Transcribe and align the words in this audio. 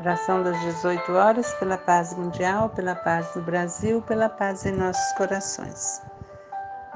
Oração 0.00 0.44
das 0.44 0.58
18 0.60 1.12
horas 1.12 1.52
pela 1.54 1.76
paz 1.76 2.14
mundial, 2.14 2.70
pela 2.70 2.94
paz 2.94 3.34
do 3.34 3.42
Brasil, 3.42 4.00
pela 4.02 4.28
paz 4.28 4.64
em 4.64 4.72
nossos 4.72 5.12
corações. 5.14 6.00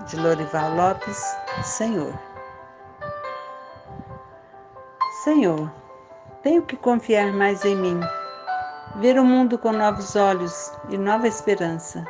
De 0.07 0.16
Lorival 0.16 0.75
Lopes, 0.75 1.37
Senhor. 1.64 2.32
Senhor, 5.23 5.71
tenho 6.43 6.62
que 6.62 6.77
confiar 6.77 7.33
mais 7.33 7.65
em 7.65 7.77
mim, 7.77 8.01
ver 8.97 9.17
o 9.21 9.25
mundo 9.25 9.57
com 9.57 9.71
novos 9.71 10.17
olhos 10.17 10.73
e 10.89 10.98
nova 10.98 11.29
esperança. 11.29 12.05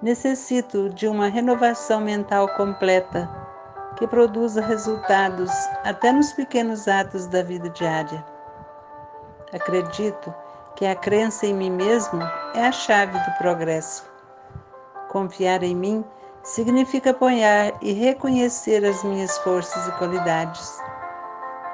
Necessito 0.00 0.88
de 0.88 1.06
uma 1.06 1.28
renovação 1.28 2.00
mental 2.00 2.48
completa 2.56 3.28
que 3.98 4.06
produza 4.06 4.62
resultados 4.62 5.50
até 5.84 6.10
nos 6.10 6.32
pequenos 6.32 6.88
atos 6.88 7.26
da 7.26 7.42
vida 7.42 7.68
diária. 7.68 8.24
Acredito 9.52 10.34
que 10.76 10.86
a 10.86 10.96
crença 10.96 11.44
em 11.44 11.52
mim 11.52 11.70
mesmo 11.70 12.22
é 12.54 12.66
a 12.66 12.72
chave 12.72 13.18
do 13.18 13.32
progresso. 13.36 14.10
Confiar 15.10 15.62
em 15.62 15.76
mim 15.76 16.02
significa 16.44 17.10
apoiar 17.10 17.74
e 17.82 17.92
reconhecer 17.92 18.86
as 18.86 19.04
minhas 19.04 19.36
forças 19.40 19.86
e 19.86 19.92
qualidades. 19.98 20.80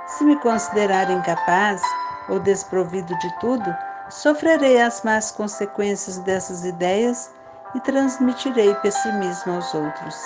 Se 0.07 0.25
me 0.25 0.37
considerar 0.37 1.11
incapaz 1.11 1.83
ou 2.29 2.39
desprovido 2.39 3.17
de 3.19 3.39
tudo, 3.41 3.77
sofrerei 4.09 4.81
as 4.81 5.03
más 5.03 5.33
consequências 5.33 6.19
dessas 6.19 6.65
ideias 6.65 7.33
e 7.75 7.81
transmitirei 7.81 8.75
pessimismo 8.77 9.55
aos 9.55 9.75
outros. 9.75 10.17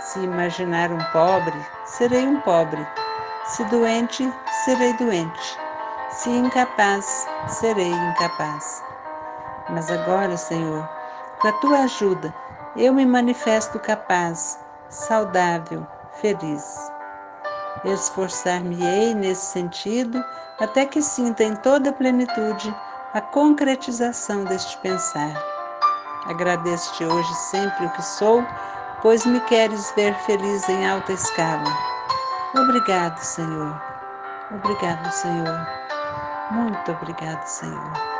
Se 0.00 0.20
imaginar 0.20 0.90
um 0.90 1.04
pobre, 1.12 1.60
serei 1.84 2.26
um 2.26 2.40
pobre. 2.40 2.86
Se 3.44 3.62
doente, 3.64 4.32
serei 4.64 4.92
doente. 4.94 5.58
Se 6.10 6.30
incapaz, 6.30 7.26
serei 7.46 7.92
incapaz. 7.92 8.82
Mas 9.68 9.90
agora, 9.90 10.36
Senhor, 10.36 10.88
com 11.40 11.48
a 11.48 11.52
tua 11.60 11.78
ajuda, 11.80 12.34
eu 12.74 12.94
me 12.94 13.04
manifesto 13.04 13.78
capaz, 13.78 14.58
saudável, 14.88 15.86
feliz. 16.20 16.90
Esforçar-me-ei 17.84 19.14
nesse 19.14 19.46
sentido 19.46 20.24
até 20.58 20.84
que 20.84 21.00
sinta 21.00 21.44
em 21.44 21.54
toda 21.56 21.90
a 21.90 21.92
plenitude 21.92 22.74
a 23.14 23.20
concretização 23.20 24.44
deste 24.44 24.76
pensar. 24.78 25.34
Agradeço-te 26.26 27.04
hoje 27.04 27.34
sempre 27.50 27.86
o 27.86 27.90
que 27.90 28.02
sou, 28.02 28.44
pois 29.00 29.24
me 29.24 29.40
queres 29.42 29.92
ver 29.96 30.14
feliz 30.26 30.68
em 30.68 30.88
alta 30.88 31.12
escala. 31.12 31.64
Obrigado, 32.54 33.18
Senhor. 33.18 33.80
Obrigado, 34.50 35.10
Senhor. 35.10 35.66
Muito 36.50 36.92
obrigado, 36.92 37.46
Senhor. 37.46 38.17